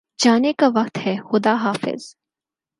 [0.19, 2.13] جانے کا وقت ہےخدا حافظ